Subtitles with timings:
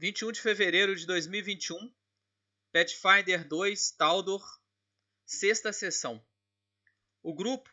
[0.00, 1.94] 21 de fevereiro de 2021,
[2.72, 4.42] Pathfinder 2 Taldor,
[5.26, 6.26] sexta sessão.
[7.22, 7.70] O grupo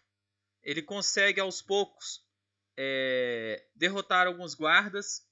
[0.61, 2.27] ele consegue aos poucos
[2.75, 5.25] é, derrotar alguns guardas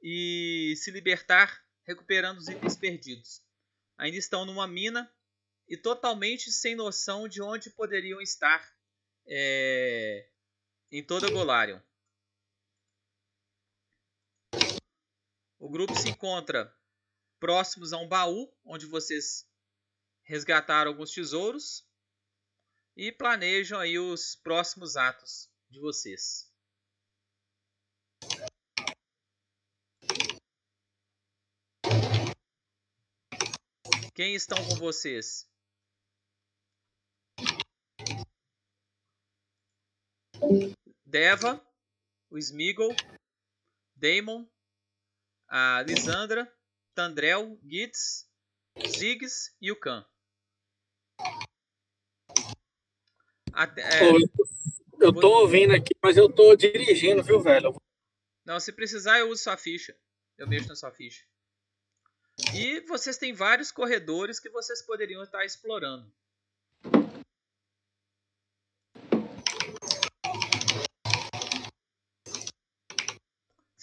[0.00, 3.42] e se libertar, recuperando os itens perdidos.
[3.98, 5.12] Ainda estão numa mina
[5.66, 8.72] e totalmente sem noção de onde poderiam estar
[9.26, 10.30] é,
[10.92, 11.80] em toda Golarion.
[15.58, 16.74] O grupo se encontra
[17.40, 19.48] próximos a um baú, onde vocês
[20.22, 21.86] resgataram alguns tesouros
[22.96, 26.52] e planejam aí os próximos atos de vocês.
[34.14, 35.46] Quem estão com vocês?
[41.04, 41.62] Deva,
[42.30, 42.94] o Smeagol,
[43.94, 44.48] Damon,
[45.48, 46.50] a Lisandra,
[46.94, 48.28] Tandrel, Gitz,
[48.86, 50.04] Ziggs e o Khan.
[53.52, 54.12] Até, é,
[55.00, 57.74] eu tô ouvindo aqui, mas eu tô dirigindo, viu, velho?
[58.44, 59.96] Não, se precisar eu uso sua ficha.
[60.38, 61.24] Eu mexo na sua ficha.
[62.54, 66.12] E vocês têm vários corredores que vocês poderiam estar explorando.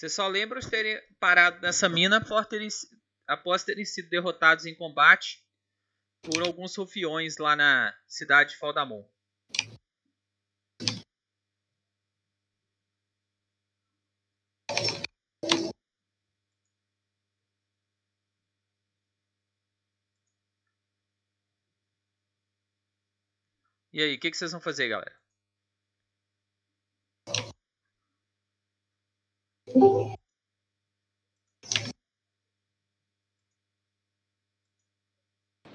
[0.03, 2.67] Você só lembra de terem parado nessa mina após terem,
[3.25, 5.41] após terem sido derrotados em combate
[6.21, 9.01] por alguns rufiões lá na cidade de Faldamon.
[23.93, 25.15] E aí, o que, que vocês vão fazer, galera?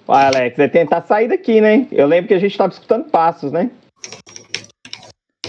[0.06, 1.86] Vai, Alex, é tentar sair daqui, né?
[1.92, 3.70] Eu lembro que a gente estava escutando passos, né?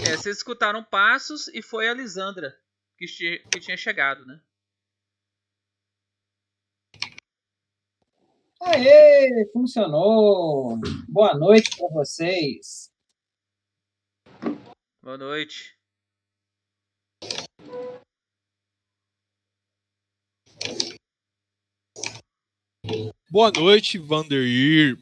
[0.06, 2.54] É, vocês escutaram passos e foi a Lisandra
[2.98, 3.06] que,
[3.50, 4.40] que tinha chegado, né?
[8.60, 10.78] Aê, funcionou!
[11.08, 12.92] Boa noite para vocês.
[15.02, 15.79] Boa noite.
[23.30, 24.98] Boa noite, Vanderir.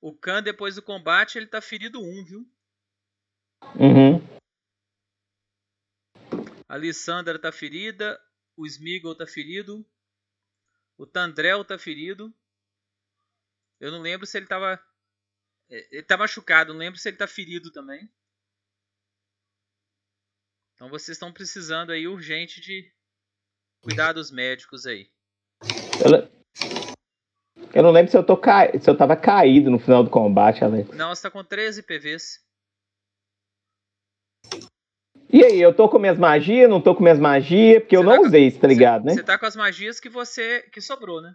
[0.00, 2.48] O Khan, depois do combate, ele tá ferido 1, viu?
[3.74, 4.20] Uhum.
[6.68, 8.16] A Lissandra tá ferida.
[8.56, 9.84] O Smeagol tá ferido.
[10.96, 12.32] O Tandrel tá ferido.
[13.80, 14.80] Eu não lembro se ele tava
[15.70, 18.08] é, ele tá machucado, não lembro se ele tá ferido também.
[20.74, 22.92] Então vocês estão precisando aí urgente de
[23.82, 25.10] cuidados médicos aí.
[26.04, 26.28] Eu,
[27.74, 28.70] eu não lembro se eu, tô ca...
[28.78, 30.90] se eu tava caído no final do combate, Alex.
[30.90, 32.44] Não, você tá com 13 PVs.
[35.28, 38.04] E aí, eu tô com minhas magias, não tô com minhas magias, porque você eu
[38.04, 38.26] tá não com...
[38.28, 39.14] usei isso, tá ligado, você, né?
[39.14, 40.62] Você tá com as magias que você.
[40.70, 41.34] que sobrou, né?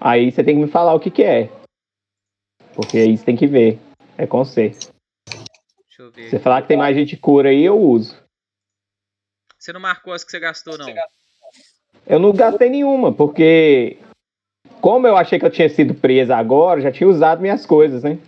[0.00, 1.48] Aí você tem que me falar o que que é.
[2.74, 3.78] Porque aí você tem que ver.
[4.16, 4.70] É com você.
[4.70, 6.30] Deixa eu ver.
[6.30, 8.16] Você falar que tem mais gente cura aí, eu uso.
[9.58, 10.86] Você não marcou as que você gastou, não?
[12.06, 13.98] Eu não gastei nenhuma, porque
[14.80, 18.18] como eu achei que eu tinha sido presa agora, já tinha usado minhas coisas, né?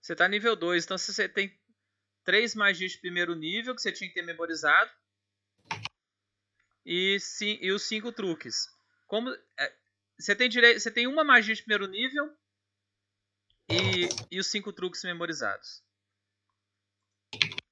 [0.00, 1.50] Você tá nível 2, então você tem
[2.24, 4.90] três magias de primeiro nível que você tinha que ter memorizado.
[6.84, 8.73] E, sim, e os cinco truques.
[9.14, 9.72] Como é,
[10.18, 12.28] você tem direito, você tem uma magia de primeiro nível
[13.70, 15.84] e, e os cinco truques memorizados.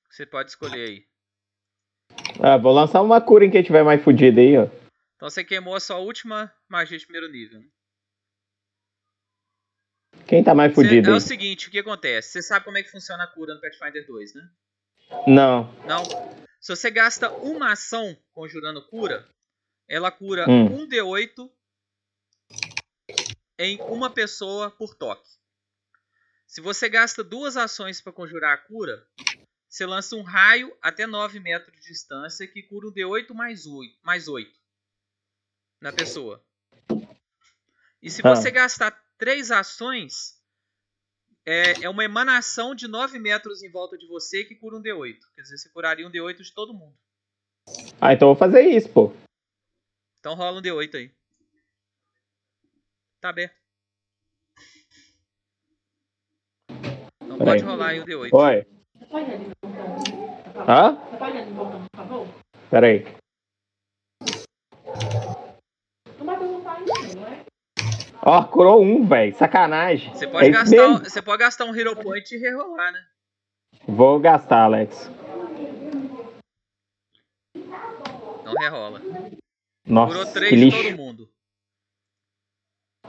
[0.09, 1.07] Você pode escolher aí.
[2.41, 4.69] Ah, vou lançar uma cura em quem tiver mais fudido aí, ó.
[5.17, 7.59] Então você queimou a sua última magia de primeiro nível.
[7.59, 7.67] Né?
[10.29, 11.07] Quem tá mais fudido?
[11.07, 12.35] Cê, é o seguinte, o que acontece?
[12.35, 14.49] Você sabe como é que funciona a cura no Pathfinder 2, né?
[15.27, 15.75] Não.
[15.89, 16.05] Não.
[16.61, 19.29] Se você gasta uma ação conjurando cura,
[19.89, 20.83] ela cura hum.
[20.83, 21.51] um D8
[23.59, 25.29] em uma pessoa por toque.
[26.47, 29.07] Se você gasta duas ações para conjurar a cura,
[29.69, 33.99] você lança um raio até 9 metros de distância que cura um D8 mais 8,
[34.03, 34.53] mais 8
[35.81, 36.45] na pessoa.
[38.03, 38.53] E se você ah.
[38.53, 40.39] gastar três ações,
[41.47, 45.19] é, é, uma emanação de 9 metros em volta de você que cura um D8.
[45.35, 46.95] Quer dizer, você curaria um D8 de todo mundo.
[48.01, 49.13] Ah, então eu vou fazer isso, pô.
[50.23, 51.11] Então rola um D8 aí.
[53.21, 53.57] Tá aberto.
[57.21, 58.31] Então pode rolar aí o D8.
[58.33, 58.67] Oi.
[60.69, 60.97] Hã?
[62.71, 63.05] Pera aí.
[68.25, 69.35] Ó, curou um, velho.
[69.35, 70.15] Sacanagem.
[70.15, 70.99] Você pode, É gastar, mesmo?
[71.01, 73.05] você pode gastar um Hero Point e rerolar, né?
[73.89, 75.11] Vou gastar, Alex.
[78.45, 79.03] Não rerola.
[79.85, 80.97] Nossa, Curou que 3 de todo lixo.
[80.97, 81.33] mundo.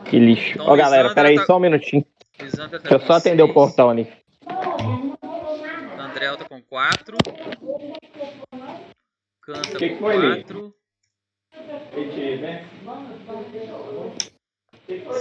[0.10, 0.52] Que lixo.
[0.54, 2.06] Então, Ó, galera, Lisandra pera aí tá- só um minutinho.
[2.40, 3.54] Lisandra tá Deixa eu só atender o seis.
[3.54, 4.08] portão ali.
[6.00, 7.18] Andréu tá com 4.
[9.42, 10.44] Canta Que que com foi, Lê?
[10.44, 10.75] 4.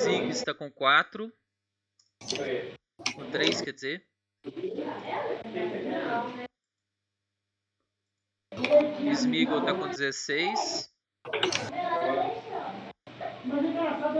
[0.00, 1.32] Siggs tá com 4.
[3.14, 4.06] Com 3, quer dizer.
[9.12, 10.91] Smigol tá com 16.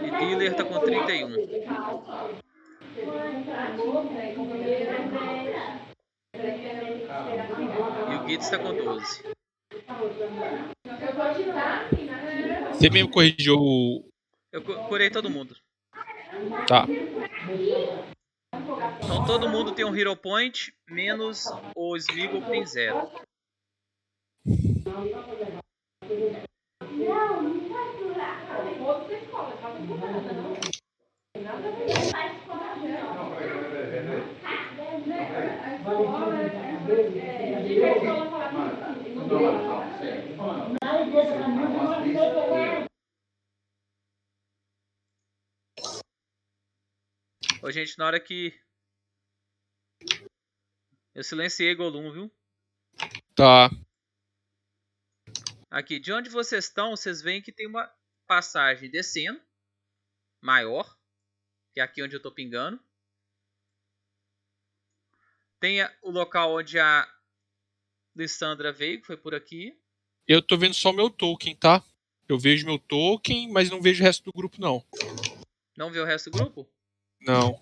[0.05, 1.31] E Dealer tá com 31.
[8.11, 9.23] E o Gitz tá com 12.
[12.73, 14.09] Você mesmo corrigiu o.
[14.53, 15.57] Eu cu- curei todo mundo.
[16.67, 16.87] Tá.
[19.05, 21.97] Então todo mundo tem um Hero Point, menos o
[27.03, 27.19] Smigol
[41.91, 42.07] que tem
[42.51, 42.87] 0.
[47.63, 48.53] Ô, gente, na hora que.
[51.15, 52.31] Eu silenciei Golum, viu?
[53.37, 53.71] Tá.
[55.73, 57.91] Aqui, de onde vocês estão, vocês veem que tem uma
[58.27, 59.43] passagem descendo,
[60.39, 60.99] maior,
[61.73, 62.79] que é aqui onde eu tô pingando.
[65.59, 67.11] Tem o local onde a
[68.15, 69.75] Lissandra veio, que foi por aqui.
[70.29, 71.83] Eu tô vendo só o meu token, tá?
[72.29, 74.87] Eu vejo meu token, mas não vejo o resto do grupo, não.
[75.75, 76.71] Não vê o resto do grupo?
[77.19, 77.53] Não.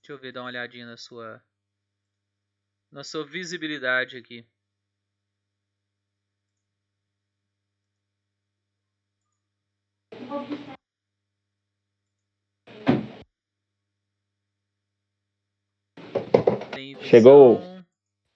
[0.00, 1.44] Deixa eu ver, dar uma olhadinha na sua.
[2.92, 4.46] Na sua visibilidade aqui.
[10.10, 10.19] Tem visão.
[17.02, 17.60] Chegou.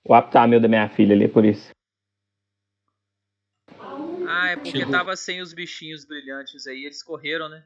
[0.04, 1.70] O aptamil da minha filha ali, por isso.
[4.28, 4.90] Ah, é porque Chegou.
[4.90, 7.64] tava sem os bichinhos brilhantes aí, eles correram, né?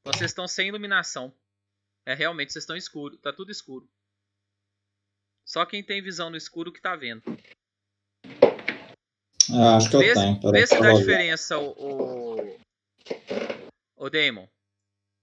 [0.00, 1.32] Então vocês estão sem iluminação.
[2.04, 3.88] É realmente, vocês estão escuro, tá tudo escuro.
[5.44, 7.22] Só quem tem visão no escuro que tá vendo.
[9.50, 10.40] Ah, acho que eu Vê, tenho.
[10.40, 11.70] Peraí, vê se eu dá diferença o.
[11.70, 12.58] O,
[13.96, 14.48] o Damon.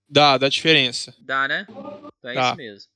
[0.08, 1.16] Dá, dá diferença.
[1.20, 1.66] Dá, né?
[1.70, 2.48] Então é Dá.
[2.48, 2.92] isso mesmo.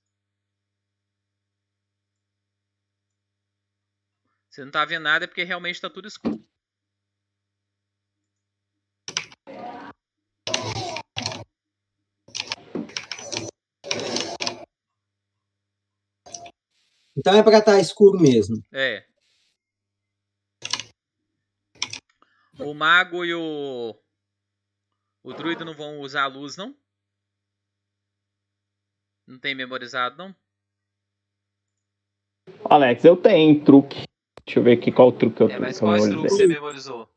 [4.50, 6.44] Você não tá vendo nada é porque realmente tá tudo escuro.
[17.16, 18.64] Então é pra estar escuro mesmo.
[18.72, 19.04] É.
[22.60, 23.96] O mago e o.
[25.28, 26.74] O druida não vão usar a luz, não?
[29.28, 30.34] Não tem memorizado, não?
[32.64, 34.04] Alex, eu tenho truque.
[34.46, 35.62] Deixa eu ver aqui qual truque eu É, tenho.
[35.64, 36.30] mas vou truque dizer.
[36.30, 37.10] você memorizou?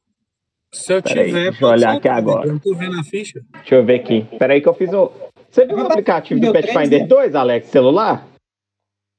[0.74, 1.50] Se eu Pera aí, tiver.
[1.50, 2.48] deixa eu olhar aqui agora.
[2.48, 3.40] Eu não tô vendo a ficha.
[3.52, 4.24] Deixa eu ver aqui.
[4.38, 5.12] Pera aí que eu fiz o.
[5.48, 8.26] Você viu o Mas aplicativo do Pathfinder trem, 2, Alex, celular?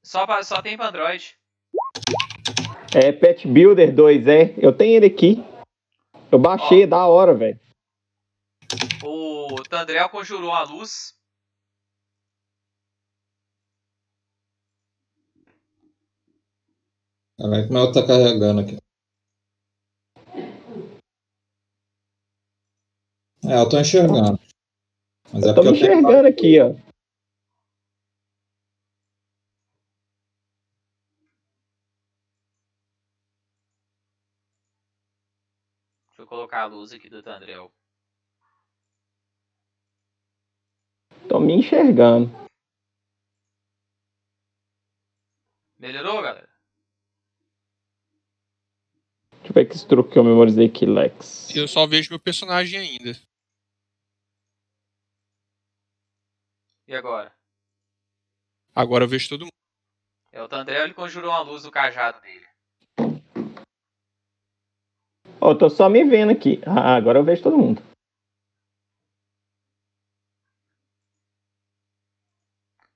[0.04, 1.34] Só, pra- só tem pra Android.
[2.94, 4.54] É Pet Builder 2, é.
[4.58, 5.42] Eu tenho ele aqui.
[6.30, 7.58] Eu baixei, é da hora, velho.
[9.04, 11.14] O Tandrel conjurou a luz.
[17.36, 18.76] Peraí, como é que tá carregando aqui?
[23.44, 24.38] É, eu tô enxergando.
[25.32, 26.68] Mas é Eu tô porque me eu tenho- enxergando aqui, ó.
[36.06, 37.72] Deixa eu colocar a luz aqui do Tandrel.
[41.28, 42.30] Tô me enxergando.
[45.78, 46.48] Melhorou, galera?
[49.38, 51.54] Deixa eu ver que esse truque que eu memorizei aqui, Lex.
[51.56, 53.18] Eu só vejo meu personagem ainda.
[56.86, 57.34] E agora?
[58.74, 59.52] Agora eu vejo todo mundo.
[60.30, 62.46] É, o Tandrel ele conjurou a luz do cajado dele.
[65.40, 66.60] Ó, eu tô só me vendo aqui.
[66.64, 67.82] Ah, agora eu vejo todo mundo.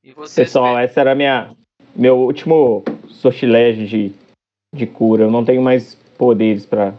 [0.06, 1.52] E você Pessoal, essa era minha
[1.96, 4.14] meu último sortilégio de,
[4.72, 5.25] de cura.
[5.25, 6.94] Eu não tenho mais poderes pra,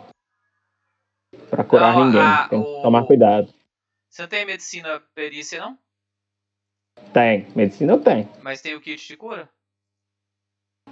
[1.49, 2.19] pra curar Não, ninguém.
[2.21, 3.53] a- tem que o- tomar cuidado.
[4.09, 5.77] Você não tem medicina perícia, não?
[7.13, 7.47] Tem.
[7.55, 8.29] Medicina eu tenho.
[8.41, 9.49] Mas tem o kit de cura?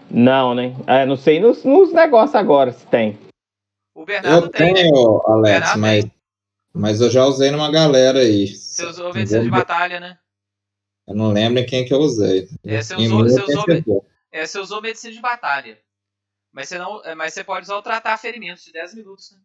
[0.10, 0.72] Não, né?
[0.88, 3.18] É, não sei nos, nos negócios agora se tem.
[3.94, 4.74] O Bernardo Eu tem.
[4.74, 4.84] né?
[4.84, 6.14] tenho, Alex, Bernardo mas, tem.
[6.74, 8.48] mas eu já usei numa galera aí.
[8.48, 10.18] Você usou medicina de batalha, né?
[11.08, 12.48] Eu não lembro em quem que eu usei.
[12.64, 14.06] É, usou- você eu usou-.
[14.32, 15.80] É, você usou medicina de batalha.
[16.52, 19.40] Mas você, não, é, mas você pode usar o tratar ferimentos de 10 minutos, né?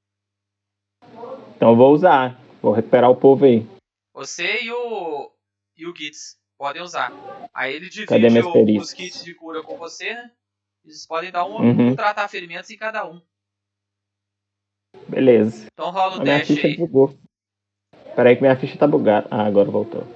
[1.56, 2.40] Então eu vou usar.
[2.62, 3.66] Vou recuperar o povo aí.
[4.14, 5.30] Você e o.
[5.76, 7.12] E o Gitz podem usar.
[7.54, 10.30] Aí ele divide o- os kits de cura com você, né?
[10.84, 11.88] Eles podem dar um, Uhum.
[11.90, 13.20] um tratar ferimentos em cada um.
[15.08, 15.66] Beleza.
[15.72, 16.76] Então rola o A minha dash ficha aí.
[16.76, 17.14] bugou.
[18.14, 19.26] Peraí que minha ficha tá bugada.
[19.30, 20.06] Ah, agora voltou.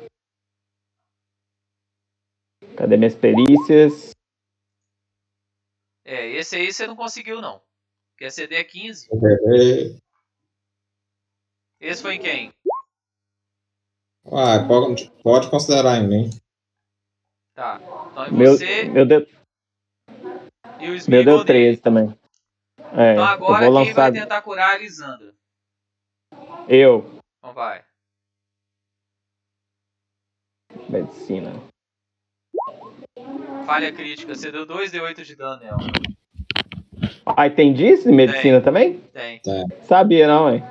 [2.76, 4.10] Cadê minhas perícias?
[6.04, 7.62] É, esse aí você não conseguiu, não.
[8.10, 9.08] Porque a CD é 15.
[9.10, 9.96] É,
[11.80, 12.52] Esse foi em quem?
[14.26, 16.30] Ah, pode, pode considerar em mim.
[17.54, 17.78] Tá.
[18.10, 19.20] Então em Meu, você meu, deu,
[20.80, 21.44] e o meu deu nele.
[21.44, 22.18] 13 também.
[22.96, 24.12] É, Então eu agora vou quem vai lançar.
[24.12, 25.34] tentar curar a Lisandra?
[26.68, 27.18] Eu.
[27.38, 27.84] Então vai.
[30.88, 31.52] Medicina.
[33.66, 34.34] Falha crítica.
[34.34, 35.78] Você deu 2d8 de dano nela.
[37.26, 38.08] Ah, tem disso?
[38.08, 39.00] em Medicina também?
[39.12, 39.40] Tem.
[39.82, 40.62] Sabia não, hein?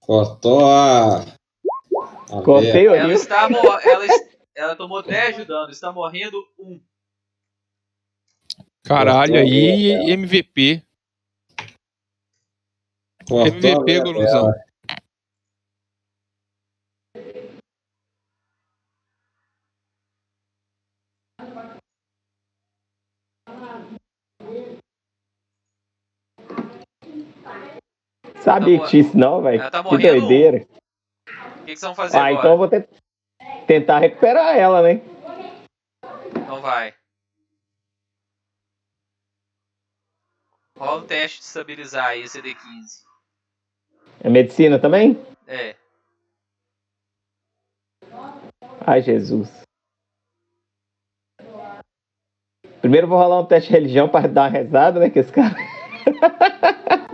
[0.00, 1.20] Cortou a.
[1.22, 4.04] a Cortei o Ela está mo- ela,
[4.54, 5.70] ela tomou 10 de dano.
[5.70, 6.80] Está morrendo 1.
[8.84, 10.82] Caralho, Cortou a aí MVP.
[13.28, 14.52] Cortou MVP, Goluzão.
[28.42, 29.70] Sabia Tá que tinha isso não, velho.
[29.70, 30.58] Tá que doideira.
[30.58, 32.38] O que, que vocês vão fazer Ah, agora?
[32.38, 32.88] então eu vou te-
[33.66, 35.00] tentar recuperar ela, né?
[36.36, 36.92] Então vai.
[40.76, 43.04] Rola o teste de estabilizar aí, CD15.
[44.24, 45.16] É medicina também?
[45.46, 45.76] É.
[48.84, 49.62] Ai, Jesus.
[52.80, 55.08] Primeiro vou rolar um teste de religião para dar uma rezada, né?
[55.10, 55.54] Que esse cara.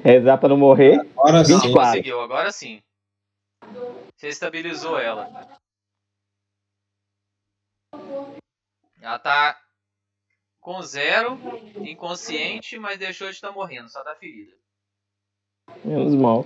[0.00, 1.00] Rezar pra não morrer.
[1.00, 1.54] Agora Não, sim.
[1.54, 1.72] 24.
[1.72, 2.82] conseguiu, agora sim.
[4.16, 5.28] Você estabilizou ela.
[9.00, 9.60] Ela tá
[10.60, 11.38] com zero,
[11.76, 14.56] inconsciente, mas deixou de estar morrendo, só tá ferida.
[15.84, 16.44] Menos mal.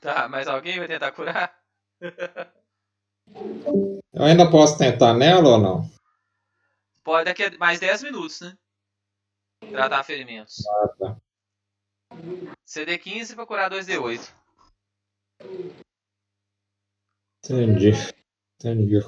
[0.00, 1.56] Tá, mas alguém vai tentar curar?
[4.12, 5.97] Eu ainda posso tentar nela ou não?
[7.08, 8.54] Pode daqui a mais 10 minutos, né?
[9.70, 10.62] Tratar ferimentos.
[10.68, 11.20] Ah, tá.
[12.66, 14.30] CD15 pra curar 2D8.
[17.42, 17.92] Entendi.
[18.56, 18.98] Entendi.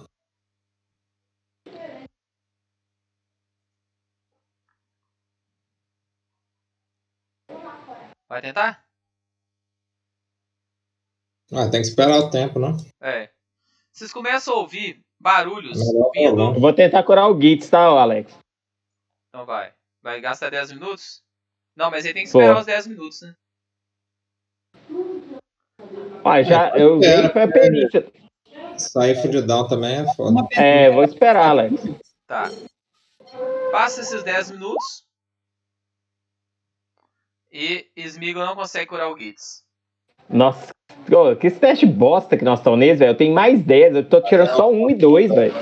[8.26, 8.88] Vai tentar?
[11.52, 12.78] Ah, tem que esperar o tempo, não?
[12.98, 13.30] É.
[13.92, 15.78] Vocês começam a ouvir barulhos
[16.14, 16.54] vindo.
[16.58, 18.36] vou tentar curar o Gitz, tá, Alex?
[19.28, 19.72] Então vai.
[20.02, 21.22] Vai gastar 10 minutos?
[21.76, 22.60] Não, mas aí tem que esperar Pô.
[22.60, 23.34] os 10 minutos, né?
[26.24, 28.12] Ah, já, eu vi que foi a perícia.
[28.78, 30.46] Sair fudidão também é foda.
[30.52, 31.82] É, vou esperar, Alex.
[32.26, 32.48] Tá.
[33.70, 35.04] Passa esses 10 minutos.
[37.52, 39.64] E Smigo não consegue curar o Gitz.
[40.28, 40.72] Nossa,
[41.10, 43.12] ô, que esse teste bosta que nós estamos nesse, velho.
[43.12, 45.54] Eu tenho mais 10, eu tô tirando só um e dois, velho.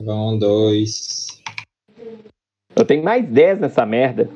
[0.00, 1.42] Um, dois.
[2.76, 4.28] Eu tenho mais 10 nessa merda.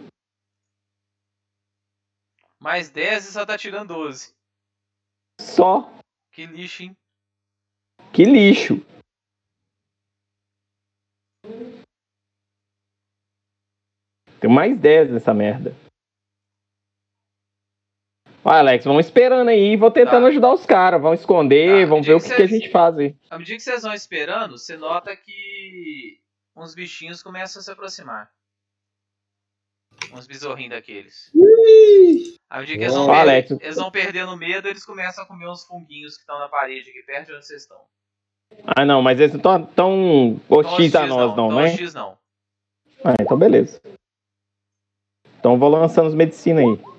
[2.58, 4.32] Mais 10 e só tá tirando 12.
[5.38, 5.92] Só.
[6.32, 6.96] Que lixo, hein?
[8.12, 8.84] Que lixo.
[14.40, 15.74] Tenho mais 10 nessa merda.
[18.42, 20.28] Ó, Alex, vamos esperando aí, vou tentando Tá.
[20.28, 21.00] ajudar os caras.
[21.00, 23.14] Vamos esconder, Tá, vamos me ver o que, se que a gente faz aí.
[23.28, 26.18] À medida que vocês vão esperando, você nota que
[26.56, 28.30] uns bichinhos começam a se aproximar.
[30.14, 31.30] Uns besorrinhos daqueles.
[32.48, 33.50] À medida que eles vão, Alex.
[33.50, 37.02] eles vão perdendo medo, eles começam a comer uns funguinhos que estão na parede aqui
[37.02, 37.78] perto de onde vocês estão.
[38.74, 41.64] Ah, não, mas eles não estão tão hostis a nós, não, tão né?
[41.66, 42.16] hostis não.
[43.04, 43.80] Ah, então beleza.
[45.38, 46.89] Então vou lançando os medicina aí.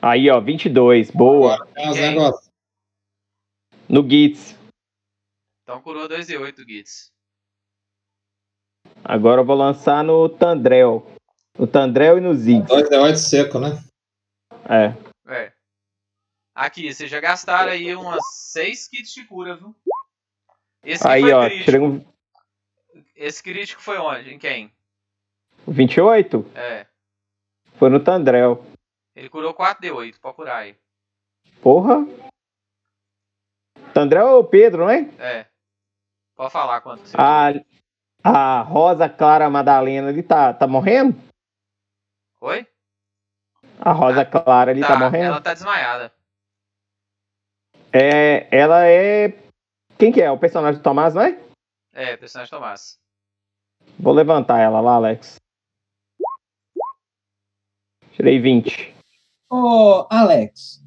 [0.00, 1.10] Aí, ó, 22.
[1.10, 1.66] Boa.
[1.76, 2.50] Negócios.
[3.88, 4.56] No Gits.
[5.62, 7.10] Então curou 2 de 8, Gitz.
[9.04, 11.04] Agora eu vou lançar no Tandrel.
[11.58, 12.68] No Tandrel e no Ziggs.
[12.68, 13.82] 2 de 8 seco, né?
[14.68, 15.32] É.
[15.32, 15.52] É.
[16.54, 18.22] Aqui, vocês já gastaram aí umas
[18.52, 19.74] 6 kits de cura, viu?
[20.84, 21.64] Esse Aí, foi ó, crítico.
[21.64, 22.04] tirei um
[23.14, 24.32] Esse crítico foi onde?
[24.34, 24.72] Em quem?
[25.66, 26.50] 28.
[26.54, 26.86] É.
[27.74, 28.64] Foi no Tandrel.
[29.16, 30.76] Ele curou 4 de 8, pode curar aí.
[31.62, 32.06] Porra.
[33.94, 35.10] Tandrel é o Pedro, né?
[35.18, 35.46] É.
[36.36, 37.48] Pode falar quanto você A,
[38.22, 41.18] a Rosa Clara Madalena ali tá, tá morrendo?
[42.42, 42.66] Oi?
[43.80, 45.24] A Rosa Clara ali tá, morrendo?
[45.24, 46.12] Ela tá desmaiada.
[47.90, 49.28] É, ela é.
[49.98, 50.30] Quem que é?
[50.30, 51.40] O personagem do Tomás, não é?
[51.94, 52.98] É, personagem Tomás.
[53.98, 55.36] Vou levantar ela lá, Alex.
[58.12, 58.94] Tirei 20.
[59.48, 60.80] Ô, Alex,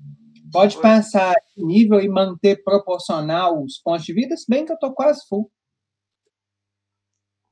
[0.52, 0.82] pode Oi.
[0.82, 4.94] passar de nível e manter proporcional os pontos de vida, se bem que eu tô
[4.94, 5.52] quase full.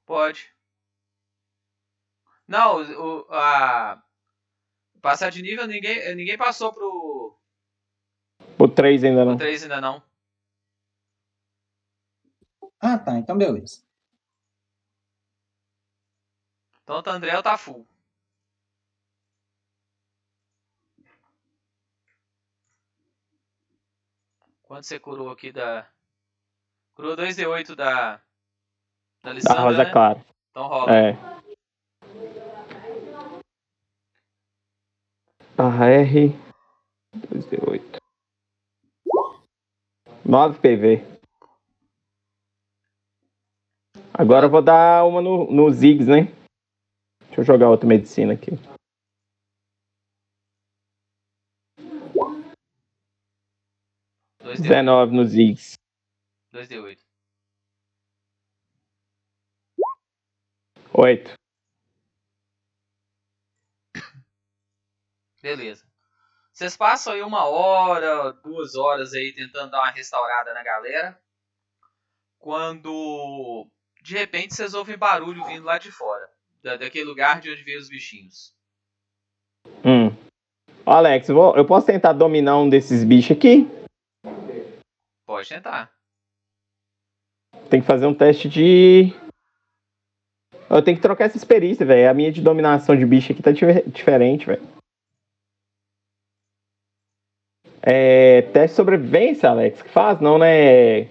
[0.06, 0.54] Pode.
[2.48, 4.02] Não, o, o- a.
[5.02, 7.38] Passar de nível, ninguém, ninguém passou pro,
[8.60, 9.38] O 3 ainda não.
[9.38, 10.02] 3 ainda não.
[12.80, 13.84] Ah, tá, então beleza.
[16.84, 17.88] Então o Tandrel tá full.
[24.68, 25.88] Quanto você curou aqui da.
[26.94, 28.22] Curou 2d8 da.
[29.24, 29.92] Da Da Rosa né?
[29.92, 30.26] Clara.
[30.52, 30.94] Então rola.
[30.94, 31.14] É.
[35.56, 36.36] Barra R.
[37.16, 37.98] 2D8.
[40.26, 41.18] 9 PV.
[44.14, 46.26] Agora eu vou dar uma no, no Ziggs, né?
[47.28, 48.52] Deixa eu jogar outra medicina aqui.
[54.62, 55.78] 19 no Ziggs.
[56.54, 56.98] 2d8.
[60.94, 61.34] 8.
[65.42, 65.86] Beleza.
[66.52, 71.20] Vocês passam aí uma hora, duas horas aí tentando dar uma restaurada na galera.
[72.40, 73.68] Quando
[74.02, 76.28] de repente vocês ouvem barulho vindo lá de fora.
[76.64, 78.54] da- daquele lugar de onde veio os bichinhos.
[79.86, 80.10] Hum.
[80.86, 83.68] Alex, eu posso tentar dominar um desses bichos aqui?
[85.38, 85.94] Pode tentar.
[87.70, 89.14] Tem que fazer um teste de.
[90.68, 92.10] Eu tenho que trocar essa experiência, velho.
[92.10, 94.64] A minha de dominação de bicho aqui tá dife- diferente, velho.
[97.84, 98.42] É.
[98.52, 100.20] Teste de sobrevivência, Alex, que faz?
[100.20, 101.02] Não, né?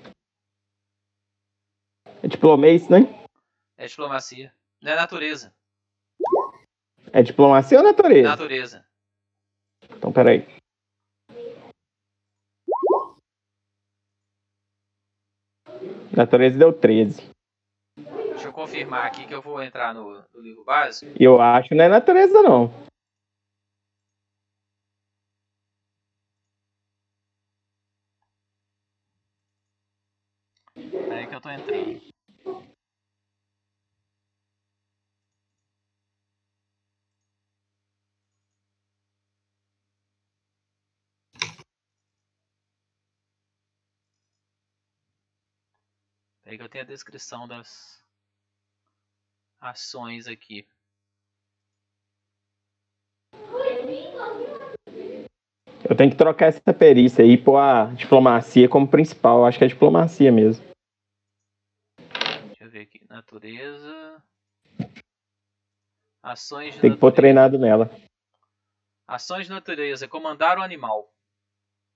[2.21, 3.27] É diplomacia, né?
[3.79, 4.53] É diplomacia.
[4.83, 5.55] Não é natureza.
[7.13, 8.29] É diplomacia ou natureza?
[8.29, 8.87] Natureza.
[9.89, 10.45] Então, peraí.
[16.17, 17.29] Natureza deu 13.
[18.31, 21.13] Deixa eu confirmar aqui que eu vou entrar no, no livro básico.
[21.21, 22.71] Eu acho que não é natureza, não.
[30.75, 31.86] Peraí que eu tô entrando.
[46.47, 48.01] Peraí que eu tenho a descrição das
[49.61, 50.65] ações aqui.
[55.91, 59.45] Eu tenho que trocar essa perícia aí pôr a diplomacia como principal.
[59.45, 60.65] Acho que é diplomacia mesmo.
[62.47, 63.05] Deixa eu ver aqui.
[63.11, 64.23] Natureza.
[66.23, 67.91] Ações de Tem que pôr treinado nela.
[69.09, 70.07] Ações de natureza.
[70.07, 71.13] Comandar o animal.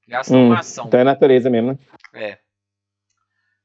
[0.08, 0.88] Gasta Hum, uma ação.
[0.88, 1.78] então é natureza mesmo, né?
[2.14, 2.49] É.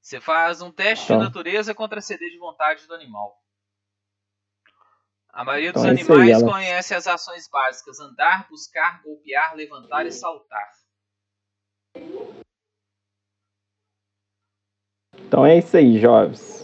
[0.05, 1.17] Você faz um teste Então.
[1.17, 3.41] de natureza contra CD de vontade do animal.
[5.29, 6.51] A maioria dos Então é aí, animais Alex.
[6.51, 10.71] conhece as ações básicas: andar, buscar, golpear, levantar e saltar.
[15.17, 16.63] Então é isso aí, jovens.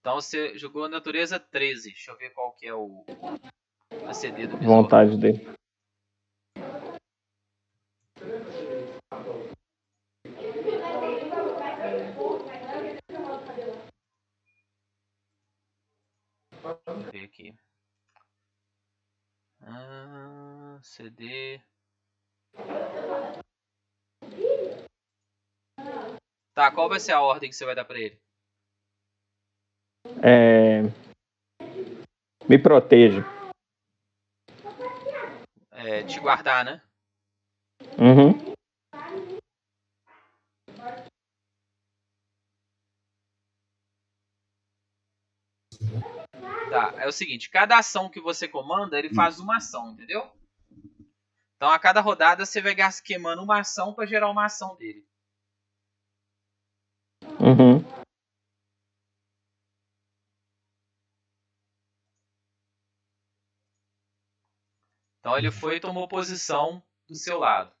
[0.00, 1.88] Então você jogou a natureza 13.
[1.92, 3.02] Deixa eu ver qual que é o
[4.06, 4.82] a CD do besouro.
[4.82, 5.56] Vontade dele.
[16.66, 17.54] Deixa eu ver aqui.
[19.62, 21.60] Ah, CD.
[26.54, 28.18] Tá, qual vai ser a ordem que você vai dar pra ele?
[30.22, 30.82] É...
[32.48, 33.24] Me proteja.
[35.70, 36.82] é, te guardar, né?
[37.98, 38.55] Uhum.
[46.76, 50.30] Tá, é o seguinte, cada ação que você comanda, ele faz uma ação, entendeu?
[51.56, 55.08] Então a cada rodada você vai queimando uma ação para gerar uma ação dele.
[57.40, 57.78] Uhum.
[65.20, 67.74] Então ele foi e tomou posição do seu lado.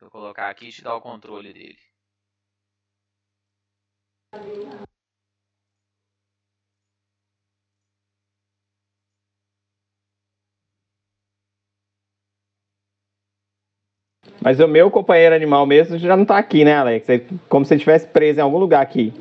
[0.00, 1.78] Vou colocar aqui e te dar o controle dele.
[14.42, 17.08] Mas o meu companheiro animal mesmo já não tá aqui, né, Alex?
[17.08, 19.12] É como se ele estivesse preso em algum lugar aqui.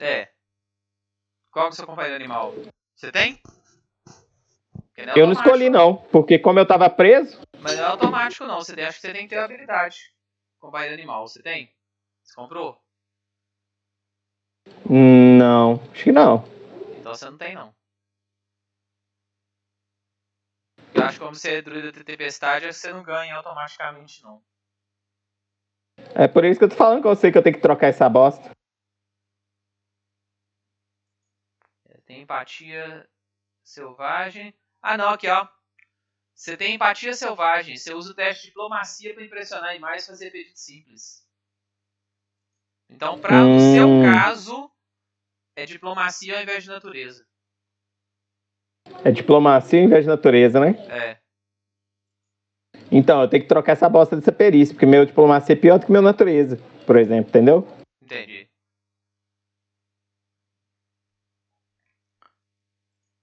[0.00, 0.28] É.
[1.50, 2.54] Qual é o seu companheiro animal?
[2.96, 3.38] Você tem?
[4.96, 5.96] É Eu não escolhi, não.
[5.96, 8.60] Porque como eu tava preso, Mas não é automático não.
[8.60, 9.98] Você tem, acho que você tem que ter habilidade.
[10.58, 11.70] Companheiro animal, você tem?
[12.22, 12.80] Você comprou?
[14.88, 15.80] não.
[15.92, 16.44] Acho que não.
[16.98, 17.74] Então você não tem não.
[20.94, 24.40] Eu acho que como você é druida de tempestade, você não ganha automaticamente não.
[26.14, 28.08] É por isso que eu tô falando com você que eu tenho que trocar essa
[28.08, 28.50] bosta.
[31.88, 33.08] É, Tem empatia
[33.64, 34.54] selvagem.
[34.80, 35.48] Ah não, aqui ó.
[36.34, 37.76] Você tem empatia selvagem.
[37.76, 41.24] Você usa o teste de diplomacia para impressionar animais e fazer pedido simples.
[42.90, 43.58] Então, para o Hum.
[43.58, 44.70] seu caso,
[45.56, 47.26] é diplomacia ao invés de natureza.
[49.04, 50.72] É diplomacia em vez de natureza, né?
[50.90, 51.23] É.
[52.90, 55.86] Então, eu tenho que trocar essa bosta dessa perícia, porque meu diplomacia é pior do
[55.86, 56.56] que meu natureza,
[56.86, 57.66] por exemplo, entendeu?
[58.02, 58.48] Entendi.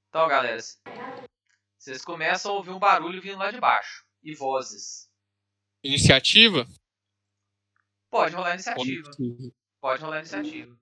[0.10, 0.58] Então, galera,
[1.78, 4.06] vocês começam a ouvir um barulho vindo lá de baixo.
[4.22, 5.10] E vozes.
[5.84, 6.68] Iniciativa?
[8.10, 9.10] Pode rolar iniciativa.
[9.80, 10.78] Pode rolar iniciativa.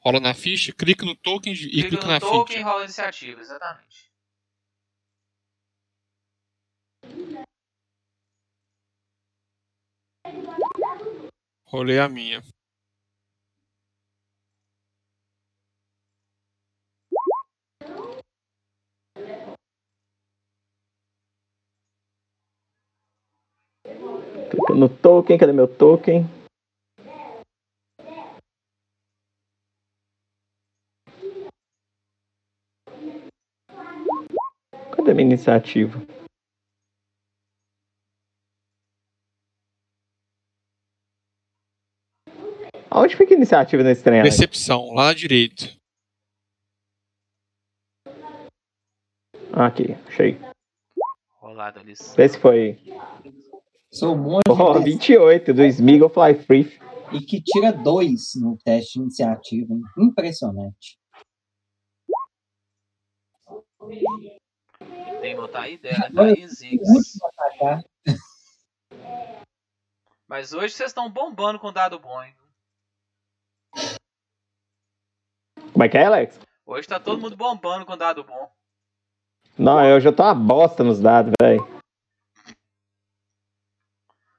[0.00, 2.68] Rola na ficha, clica no token e clica, Clica no na token e ficha.
[2.68, 4.07] rola iniciativa, exatamente.
[11.70, 12.42] Rolei a minha.
[24.74, 26.24] No token, cadê meu token?
[34.96, 35.98] Cadê minha iniciativa?
[42.90, 44.20] Aonde fica a iniciativa nesse trem?
[44.20, 44.36] Alex?
[44.36, 45.76] Percepção, lá na direita.
[49.52, 50.38] Ah, aqui, achei.
[51.40, 51.94] Rolado ali.
[52.16, 52.78] Vê se foi.
[53.92, 56.78] Sou um monte Oh, de 28 do Smiggle Fly Free.
[57.12, 59.72] E que tira dois no teste de iniciativa.
[59.72, 59.80] hein?
[59.98, 60.98] Impressionante.
[65.20, 67.18] Tem que botar aí dela, tá aí, Ziggs.
[70.28, 72.34] Mas hoje vocês estão bombando com dado bom, hein?
[75.72, 76.40] Como é que é, Alex?
[76.66, 78.50] Hoje tá todo mundo bombando com dado bom.
[79.58, 81.66] Não, eu já tô uma bosta nos dados, velho.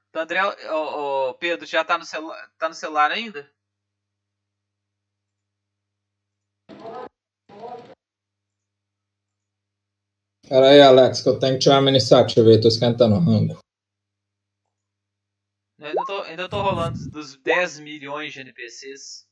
[0.08, 0.40] Então, André,
[0.72, 3.50] ô, ô, Pedro, já tá no, celu tá no celular ainda?
[10.48, 13.58] Pera aí, Alex, que eu tenho que tirar minha iniciativa aí, tô esquentando o rango.
[15.78, 19.29] Eu ainda tô, ainda tô rolando dos 10 milhões de NPCs.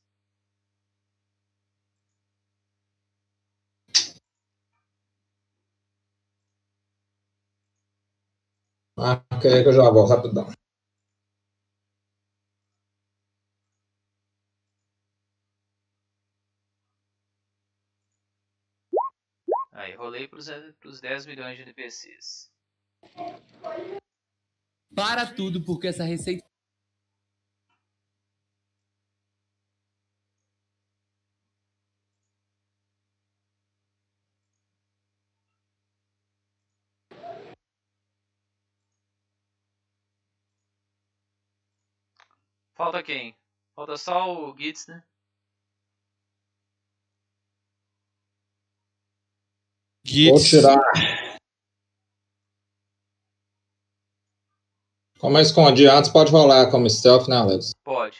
[8.99, 10.45] Marca aí que eu já volto rapidão.
[19.71, 20.49] Aí, rolei pros,
[20.81, 22.51] pros 10 milhões de NPCs.
[24.93, 26.48] Para tudo, porque essa receita.
[42.79, 43.35] Falta quem?
[43.75, 45.03] Falta só o Gitz, né?
[50.05, 50.49] Vou Gits.
[50.49, 50.79] tirar.
[55.19, 57.73] Como eu escondi antes, pode rolar como stealth, né, Alex?
[57.83, 58.17] Pode.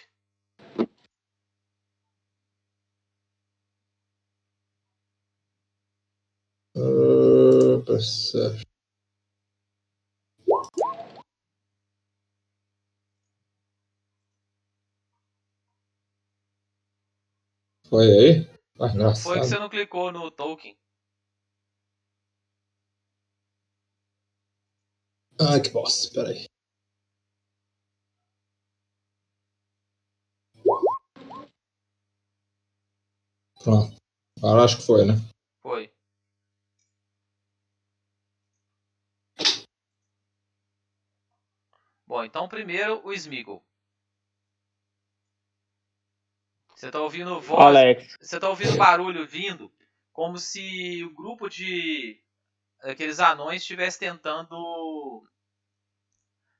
[6.76, 8.70] Uh, perception.
[17.90, 18.50] Foi aí?
[18.80, 20.78] Ah, Foi que você não clicou no token.
[25.42, 26.14] Ai, que bosta.
[26.14, 26.46] Peraí.
[33.64, 33.96] Pronto.
[34.38, 35.14] Agora acho que foi, né?
[35.62, 35.92] Foi.
[42.06, 43.64] Bom, então primeiro o Smeagol.
[46.80, 47.60] Você tá ouvindo voz.
[47.62, 49.70] Alex, Você tá ouvindo barulho vindo
[50.14, 52.18] como se o grupo de
[52.82, 55.28] aqueles anões estivesse tentando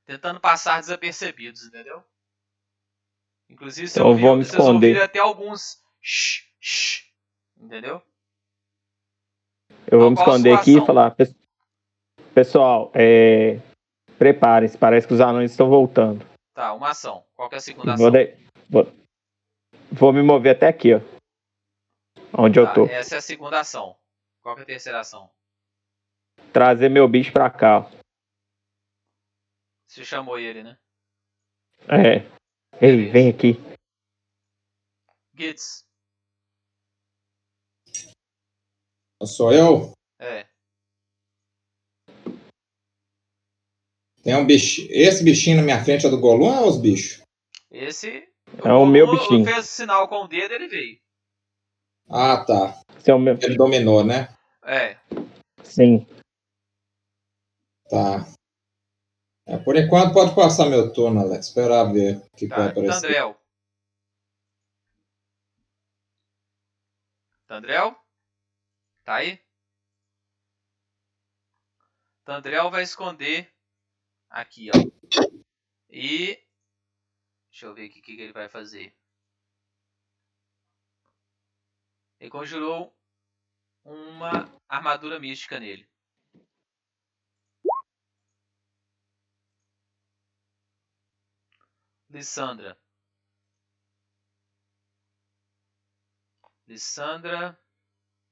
[0.04, 2.04] tentando passar desapercebidos, entendeu?
[3.48, 7.04] Inclusive você vou ouviu, me vocês ouviram até alguns shh, shh,
[7.58, 8.02] entendeu?
[9.90, 11.12] eu vou me Qual a esconder aqui e falar.
[11.12, 11.34] "Pes-
[12.34, 13.58] Pessoal, é,
[14.18, 16.24] preparem-se, parece que os anões estão voltando.
[16.54, 17.24] Tá, uma ação.
[17.34, 18.20] Qual que é a segunda Vou, ação?
[18.20, 18.36] de-
[18.68, 18.99] vou-
[19.92, 21.00] vou me mover até aqui, ó.
[22.36, 22.86] Onde eu Tá, tô.
[22.86, 23.96] essa é a segunda ação.
[24.42, 25.30] Qual que é a terceira ação?
[26.52, 27.90] Trazer meu bicho pra cá, ó.
[29.86, 30.78] Você chamou ele, né?
[31.88, 32.20] É.
[32.80, 33.54] Ei, vem aqui.
[35.34, 35.84] Gitz.
[39.22, 39.92] Sou eu?
[40.18, 40.46] É.
[44.22, 44.82] Tem um bicho.
[44.90, 47.22] Esse bichinho na minha frente é do Golum ou é os bichos?
[47.70, 48.29] Esse.
[48.64, 49.44] É o meu bichinho.
[49.44, 51.00] fez sinal com o dedo ele veio.
[52.08, 52.78] Ah, tá.
[52.98, 53.38] Esse é o meu.
[53.40, 54.28] Ele dominou, né?
[54.64, 54.98] É.
[55.62, 56.06] Sim.
[57.88, 58.26] Tá.
[59.46, 61.46] É, por enquanto pode passar meu turno, Alex.
[61.48, 62.70] Esperar ver o que, que vai Tá.
[62.70, 63.00] aparecer.
[63.00, 63.40] Tandrel.
[67.46, 67.96] Tandrel?
[69.04, 69.40] Tá aí?
[72.24, 73.50] Tandrel vai esconder
[74.28, 75.24] aqui, ó.
[75.88, 76.38] E.
[77.50, 78.96] Deixa eu ver aqui o que, que ele vai fazer.
[82.20, 82.96] Ele conjurou
[83.84, 84.30] uma
[84.68, 85.88] armadura mística nele.
[92.08, 92.78] Lissandra.
[96.66, 97.60] Lissandra.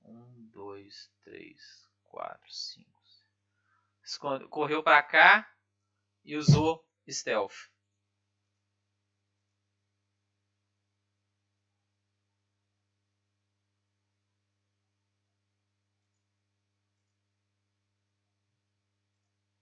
[0.03, 2.99] Um, dois, três, quatro, cinco.
[4.49, 5.55] Correu pra cá
[6.25, 7.71] e usou stealth.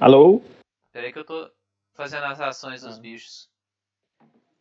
[0.00, 0.40] Alô?
[0.92, 1.52] Peraí que eu tô
[1.94, 3.00] fazendo as ações dos Ah.
[3.00, 3.50] bichos.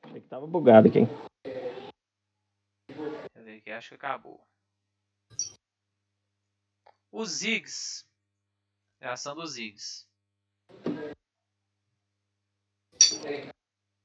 [0.04, 1.02] Achei que tava bugado aqui.
[3.36, 4.42] Ver aqui, acho que acabou.
[7.12, 8.04] Os Ziggs.
[9.00, 10.08] É a ação dos Ziggs.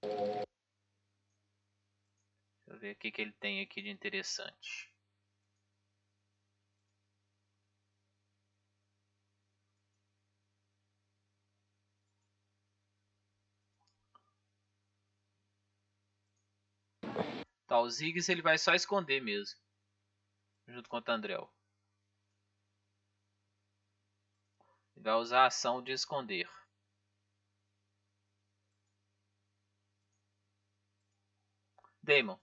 [0.03, 0.45] Deixa
[2.67, 4.93] eu ver o que, que ele tem aqui de interessante.
[17.67, 19.59] Tá, o Ziggs ele vai só esconder mesmo.
[20.67, 21.51] Junto com o Tandrel.
[24.97, 26.49] Ele vai usar a ação de esconder.
[32.03, 32.39] Damon.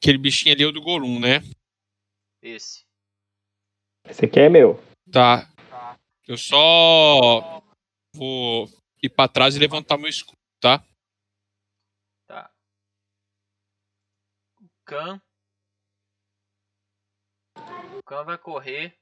[0.00, 1.40] Aquele bichinho ali é o do Golum, né?
[2.40, 2.86] Esse.
[4.04, 4.78] Esse aqui é meu.
[5.10, 5.50] Tá.
[6.28, 7.60] Eu só
[8.14, 8.68] vou
[9.02, 10.84] ir pra trás e levantar meu escudo, tá?
[12.26, 12.52] Tá.
[14.60, 15.20] O Khan.
[17.98, 18.96] O Khan vai correr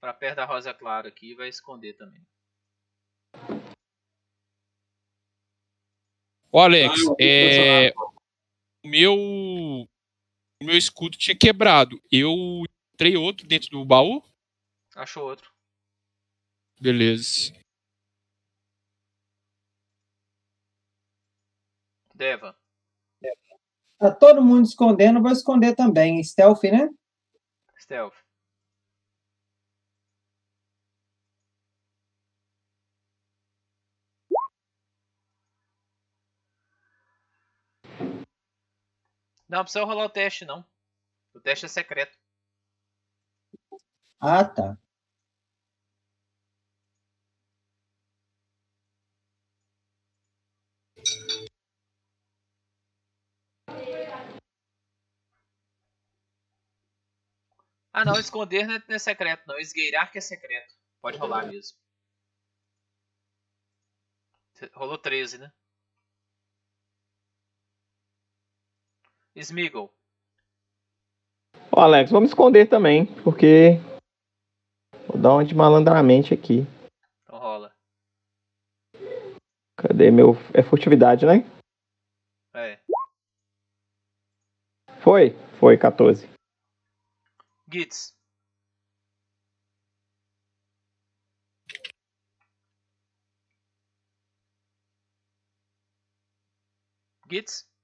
[0.00, 2.24] pra perto da Rosa Clara aqui e vai esconder também.
[6.50, 7.92] Ô, Alex, ah, é...
[8.84, 12.00] o meu o meu escudo tinha quebrado.
[12.10, 12.32] Eu
[12.94, 14.22] entrei outro dentro do baú?
[14.94, 15.52] Achou outro.
[16.80, 17.52] Beleza.
[22.14, 22.58] Deva.
[23.98, 26.22] Tá todo mundo escondendo, vou esconder também.
[26.22, 26.90] Stealth, né?
[27.78, 28.25] Stealth.
[39.48, 40.64] Não precisa rolar o teste, não.
[41.34, 42.16] O teste é secreto.
[44.20, 44.76] Ah, tá.
[57.92, 59.58] Ah, não, esconder não é, não é secreto, não.
[59.58, 60.74] Esgueirar que é secreto.
[61.00, 61.78] Pode rolar mesmo.
[64.74, 65.52] Rolou 13, né?
[69.36, 69.92] Smeagol.
[71.70, 73.78] Ô, Alex, vamos esconder também, porque.
[75.06, 76.66] Vou dar uma de malandramente aqui.
[77.22, 77.72] Então rola.
[79.76, 80.32] Cadê meu.
[80.54, 81.44] É furtividade, né?
[82.54, 82.80] É.
[85.00, 85.30] Foi?
[85.60, 86.28] Foi, 14.
[87.70, 88.16] Gitz.
[97.30, 97.75] Gitz.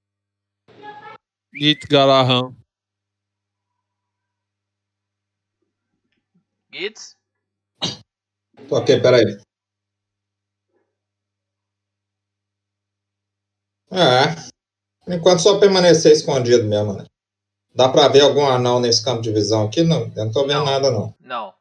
[1.55, 2.57] Git Galaham.
[6.73, 7.17] Gitz.
[8.69, 9.39] Tô aqui, peraí.
[13.91, 14.35] É.
[15.05, 17.05] Por enquanto só permanecer escondido mesmo, né?
[17.75, 19.83] Dá pra ver algum anão nesse campo de visão aqui?
[19.83, 20.65] Não, eu não tô vendo Não.
[20.65, 21.15] nada, não.
[21.21, 21.55] Não.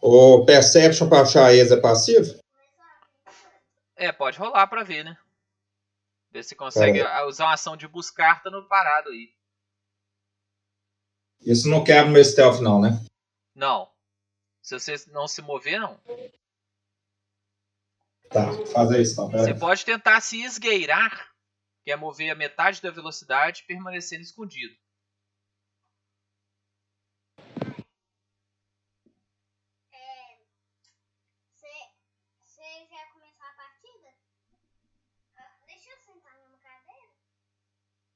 [0.00, 2.38] O Perception pra achar ex é passivo?
[3.96, 5.16] É, pode rolar pra ver, né?
[6.30, 9.34] Ver se consegue ah, usar uma ação de buscar, tá no parado aí.
[11.40, 12.90] Isso não quebra meu stealth, não, né?
[13.54, 13.90] Não.
[14.62, 16.00] Se você não se mover, não.
[18.30, 21.32] Tá, faz isso então, Você pode tentar se esgueirar,
[21.84, 24.76] que é mover a metade da velocidade permanecendo escondido.
[32.44, 34.08] Você quer começar a partida?
[35.36, 37.12] Ah, deixa eu sentar numa cadeira.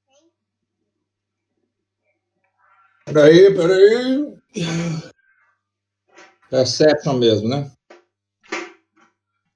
[0.09, 0.33] Hein?
[3.13, 4.41] Peraí, peraí.
[6.49, 7.71] Perception mesmo, né?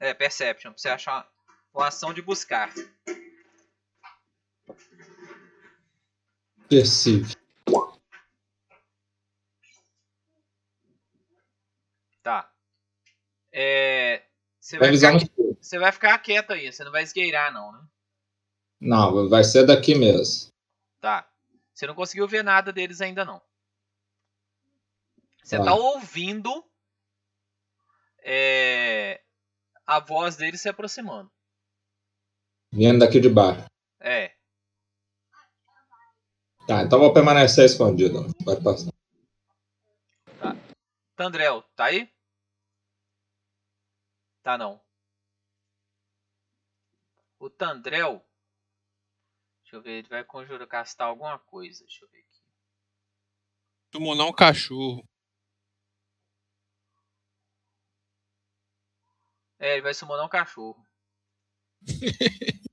[0.00, 1.28] É, Perception, pra você achar
[1.72, 2.72] uma ação de buscar.
[6.68, 7.36] Perceive.
[12.24, 12.52] Tá.
[13.52, 14.24] É,
[14.58, 17.80] você, Vai ficar, no você vai ficar quieto aí, você não vai esgueirar, não, né?
[18.80, 20.50] Não, vai ser daqui mesmo.
[21.00, 21.30] Tá.
[21.74, 23.42] Você não conseguiu ver nada deles ainda, não.
[25.42, 25.64] Você Tá.
[25.64, 26.64] tá ouvindo
[28.22, 29.22] é,
[29.86, 31.30] a voz deles se aproximando.
[32.72, 33.66] Vindo daqui de baixo.
[34.00, 34.34] É.
[36.66, 38.26] Tá, então vou permanecer escondido.
[38.42, 38.90] Vai passar.
[41.14, 42.10] Tandrel, tá aí?
[44.42, 44.80] Tá não.
[47.38, 48.24] O Tandrel.
[49.74, 51.84] Deixa eu ver, ele vai conjurar castar alguma coisa.
[51.84, 52.40] Deixa eu ver aqui.
[53.92, 55.04] Summonar um cachorro.
[59.58, 60.86] É, ele vai summonar um cachorro.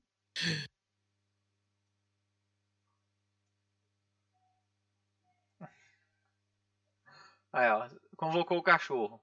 [7.52, 7.88] Aí, ó.
[8.16, 9.20] Convocou o cachorro.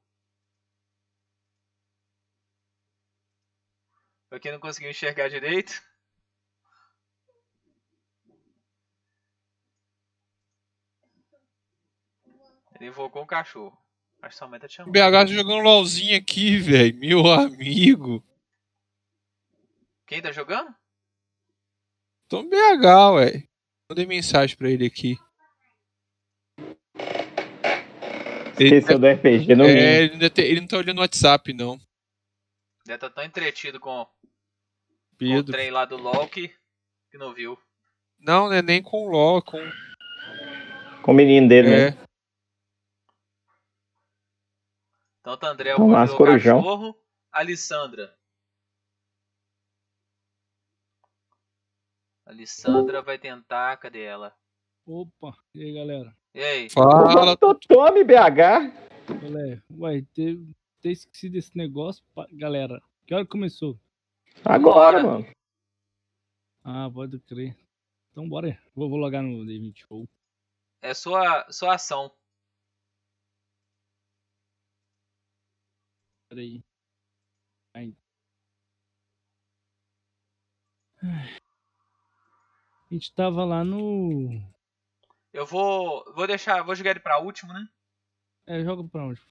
[4.29, 5.81] Pra quem não conseguiu enxergar direito.
[12.79, 13.77] Ele invocou um cachorro.
[14.21, 14.91] Acho que sua mãe tá te chamando.
[14.91, 16.97] BH tá jogando LOLzinho aqui, velho.
[16.97, 18.23] Meu amigo.
[20.05, 20.73] Quem tá jogando?
[22.27, 23.43] Tô no BH, ué.
[23.89, 25.17] Mandei mensagem pra ele aqui.
[28.59, 31.53] Ele, Esqueceu do RPG no é, ele, ainda tem- ele não tá olhando o WhatsApp,
[31.53, 31.77] não.
[32.85, 34.05] Deve estar tão entretido com,
[35.17, 36.49] com o trem lá do LOL que,
[37.09, 37.57] que não viu.
[38.19, 39.59] Não, não é nem com o LOL, com.
[41.01, 41.83] Com o menino dele, né?
[41.87, 41.87] É.
[41.89, 42.08] Então,
[45.23, 46.57] Tandré Vamos lá, conjurou o corujão.
[46.57, 46.95] cachorro.
[47.31, 48.17] Alissandra.
[52.25, 53.77] Alissandra vai tentar.
[53.77, 54.35] Cadê ela?
[54.85, 56.15] Opa, e aí galera?
[56.33, 56.69] E aí?
[56.69, 57.35] Fala.
[57.37, 58.71] Tô- Tome, BH.
[59.21, 60.37] Galera, uai, ter,
[60.81, 62.81] ter esquecido esse negócio, galera.
[63.05, 63.79] Que hora que começou?
[64.45, 65.03] Agora, Bora.
[65.03, 65.35] mano.
[66.63, 67.57] Ah, pode crer.
[68.11, 68.59] Então bora.
[68.75, 70.07] Vou, vou logar no D20 Show.
[70.81, 72.11] É sua, sua ação.
[76.29, 76.63] Peraí.
[77.73, 77.95] Ai.
[81.01, 84.41] A gente tava lá no.
[85.33, 86.05] Eu vou.
[86.13, 86.61] Vou deixar.
[86.63, 87.67] Vou jogar ele pra último, né?
[88.45, 89.21] É, joga pra onde?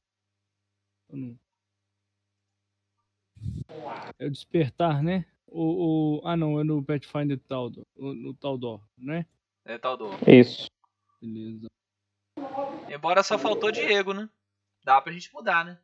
[4.19, 5.25] É o despertar, né?
[5.47, 6.27] O, o...
[6.27, 7.87] Ah, não, é no Pathfinder Taldor.
[7.97, 9.27] No Taldor, né?
[9.65, 10.11] É tal do.
[10.27, 10.69] Isso.
[11.21, 11.67] Beleza.
[12.89, 14.29] Embora só faltou Diego, né?
[14.85, 15.79] Dá pra gente mudar, né?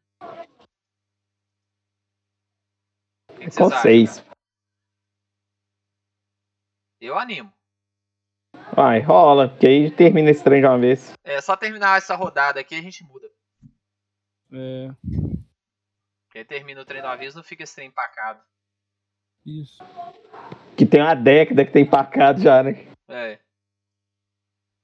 [3.45, 3.83] Que vocês acham?
[3.83, 4.25] seis.
[7.01, 7.53] Eu animo.
[8.75, 11.13] Vai, rola, porque aí termina esse trem de uma vez.
[11.23, 13.31] É só terminar essa rodada aqui a gente muda.
[14.53, 14.89] É,
[16.27, 18.41] Porque aí termina o trem do aviso não fica esse trem empacado.
[19.45, 19.83] isso.
[20.77, 22.73] Que tem uma década que tem empacado já, né?
[23.09, 23.39] É.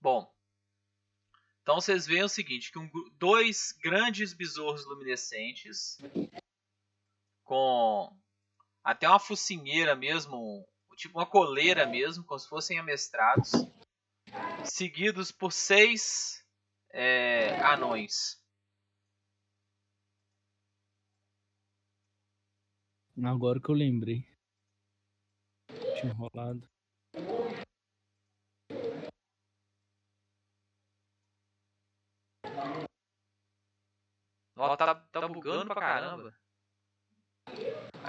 [0.00, 0.30] Bom.
[1.62, 5.98] Então vocês veem o seguinte, que um dois grandes besouros luminescentes
[7.44, 8.12] com
[8.84, 10.66] até uma focinheira mesmo,
[10.96, 13.52] tipo uma coleira mesmo, como se fossem amestrados,
[14.64, 16.44] seguidos por seis
[16.90, 18.40] é, anões.
[23.22, 24.26] Agora que eu lembrei.
[26.00, 26.66] Tinha enrolado.
[34.56, 36.34] Nossa, tá, tá bugando pra caramba.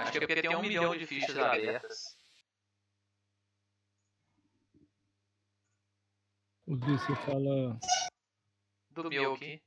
[0.02, 2.16] Acho que é porque tem um milhão de fichas abertas.
[6.66, 7.78] O que você fala.
[8.90, 9.62] do meu aqui.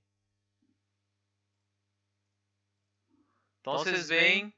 [3.61, 4.53] Então vocês veem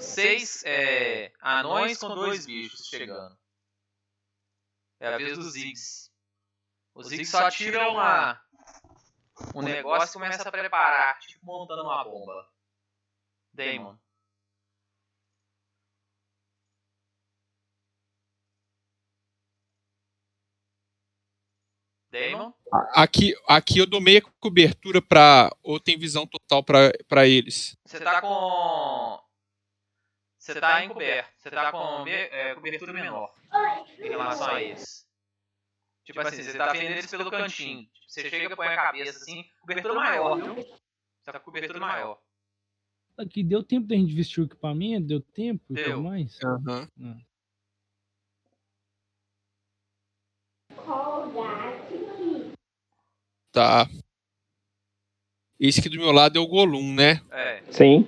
[0.00, 3.38] seis é, anões com dois bichos chegando.
[4.98, 6.10] É a vez dos Ziggs.
[6.94, 8.40] Os Ziggs só tiram uma,
[9.54, 12.55] um negócio e começa a preparar, tipo montando uma bomba.
[13.56, 13.98] Damon.
[22.10, 22.52] Damon?
[22.94, 25.50] Aqui, aqui eu dou meia cobertura pra.
[25.62, 27.76] Ou tem visão total pra, pra eles.
[27.84, 29.20] Você tá com.
[30.38, 31.30] Você tá encoberto.
[31.38, 33.34] Você tá com me- é, cobertura menor
[33.98, 35.04] em relação a eles.
[36.04, 37.82] Tipo assim, você tá vendo eles pelo cantinho.
[37.82, 40.54] Tipo, Você chega e põe a cabeça assim, cobertura maior, viu?
[40.54, 42.22] Você tá com cobertura maior.
[43.18, 45.06] Aqui deu tempo da gente vestir o equipamento?
[45.06, 46.38] Deu tempo e tudo mais?
[46.44, 46.88] Aham.
[47.00, 47.20] Ah.
[53.50, 53.88] Tá.
[55.58, 57.22] Esse aqui do meu lado é o Golum, né?
[57.30, 57.62] É.
[57.70, 58.06] Sim.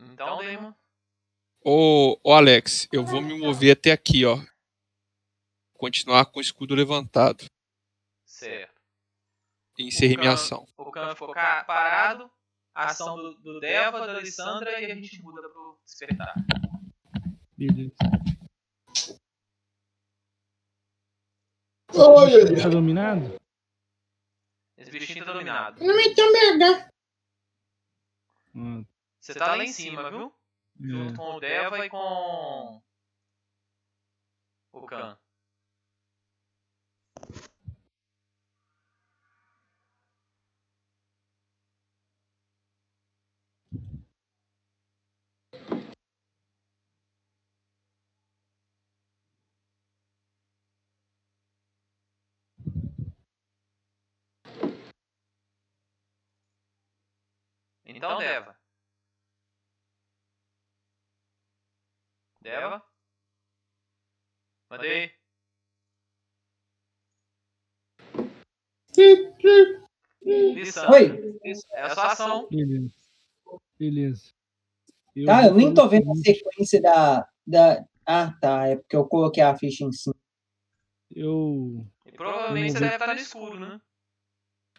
[0.00, 0.74] Então, Damon.
[1.70, 4.38] Ô, ô Alex, eu vou me mover até aqui, ó.
[5.74, 7.44] Continuar com o escudo levantado.
[8.24, 8.80] Certo.
[9.78, 10.66] E encerrei minha ação.
[10.78, 12.30] O Khan ficou parado.
[12.74, 16.34] A ação do, do Deva, da Alessandra e a gente muda pro despertar.
[17.54, 17.92] Beleza.
[21.92, 23.36] Oi, Tá dominado?
[24.78, 25.84] Esse bichinho tá dominado.
[25.84, 26.14] Não me.
[28.56, 28.84] Ah,
[29.20, 30.37] Você tá lá em cima, viu?
[30.80, 30.86] É.
[30.86, 32.82] Junto com o Deva e com
[34.72, 35.18] o Khan.
[57.84, 58.67] Então, Deva.
[62.48, 62.82] Deva?
[64.70, 65.10] Mandei.
[70.24, 70.90] Lição.
[70.90, 71.40] Oi.
[71.74, 72.48] É a sua ação.
[72.50, 72.94] Beleza.
[73.78, 74.32] Beleza.
[75.14, 77.84] Eu Tá, eu nem tô vendo a sequência da, da.
[78.06, 78.66] Ah, tá.
[78.66, 80.16] É porque eu coloquei a ficha em cima.
[81.14, 81.86] Eu.
[82.06, 83.78] E provavelmente você deve estar no escuro, né?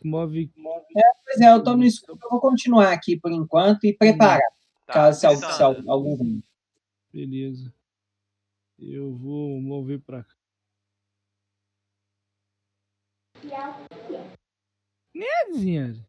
[0.04, 0.52] Move.
[0.56, 2.18] Pois é, eu tô no escuro.
[2.20, 4.42] Eu vou continuar aqui por enquanto e preparar.
[4.88, 6.42] Tá, caso se, se algum.
[7.12, 7.74] Beleza.
[8.78, 10.36] Eu vou mover pra cá.
[15.14, 16.08] Né, Zinhari?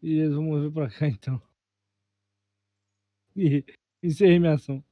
[0.00, 1.42] Beleza, vou mover pra cá então.
[3.36, 3.64] E
[4.02, 4.84] encerrei minha ação.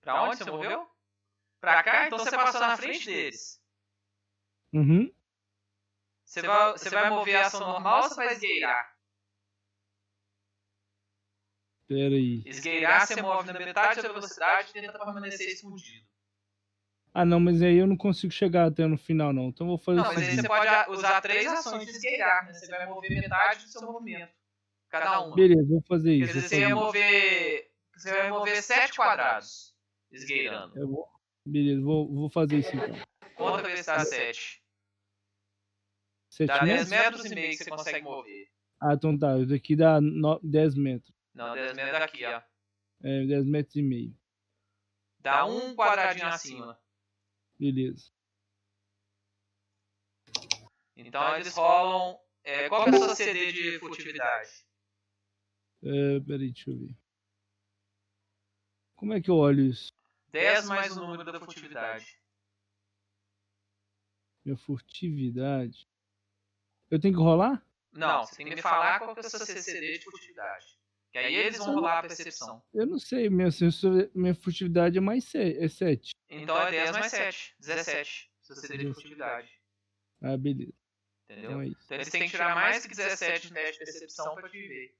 [0.00, 0.88] Pra onde você moveu?
[1.60, 2.06] Pra cá?
[2.06, 3.62] Então você passou na frente deles.
[4.72, 5.14] Uhum.
[6.24, 8.93] Você vai, você vai mover a ação normal ou você vai esgueirar?
[11.86, 12.42] Pera aí.
[12.46, 16.04] Esgueirar, você move na metade da velocidade e tenta permanecer escondido.
[17.12, 19.48] Ah, não, mas aí eu não consigo chegar até no final, não.
[19.48, 20.40] Então eu vou fazer Não, o mas aí seguinte.
[20.42, 22.52] você pode usar três ações de esgueirar, né?
[22.52, 24.32] Você vai mover metade do seu movimento.
[24.88, 25.36] Cada uma.
[25.36, 26.40] Beleza, vou fazer Quer isso.
[26.40, 27.70] dizer, vou você ia fazer mover.
[27.96, 29.74] Você vai mover sete quadrados
[30.10, 30.76] esgueirando.
[30.76, 31.08] Eu vou...
[31.46, 32.96] Beleza, vou, vou fazer isso então.
[33.36, 34.62] Conta pra se dá sete.
[36.30, 36.90] Sete Dá 10 metros?
[36.90, 38.48] metros e meio que você consegue mover.
[38.80, 39.38] Ah, então tá.
[39.38, 40.40] Isso daqui dá no...
[40.42, 41.14] 10 metros.
[41.34, 42.42] Não, 10 metros daqui, ó.
[43.02, 44.16] É, 10 metros e meio.
[45.18, 46.80] Dá um quadradinho acima.
[47.58, 48.12] Beleza.
[50.96, 52.20] Então eles rolam.
[52.44, 54.50] é, qual que é a sua CD de furtividade?
[55.82, 56.96] É, peraí, deixa eu ver.
[58.94, 59.92] Como é que eu olho isso?
[60.28, 62.18] 10 mais o número da furtividade.
[64.44, 65.88] Minha furtividade.
[66.90, 67.64] Eu tenho que rolar?
[67.92, 70.73] Não, você tem que me falar qual que é a sua CD de furtividade.
[71.14, 72.60] Que aí eles vão rolar a percepção.
[72.74, 76.10] Eu não sei, minha, sensor- minha furtividade é mais 7.
[76.28, 77.54] Então é 10 mais 7.
[77.60, 78.32] 17.
[78.42, 79.48] Sua CD de furtividade.
[80.20, 80.72] Ah, beleza.
[81.30, 81.50] Entendeu?
[81.52, 81.80] Então é isso.
[81.84, 84.96] Então eles têm que tirar mais que 17 no teste de percepção pra te ver.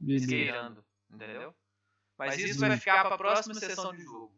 [0.00, 0.24] Beleza.
[0.24, 0.84] Esgueirando.
[1.08, 1.54] Entendeu?
[2.18, 4.36] Mas isso vai ficar pra próxima sessão de jogo.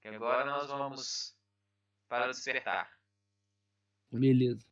[0.00, 1.36] Que agora nós vamos
[2.08, 2.96] para o despertar.
[4.12, 4.64] Beleza.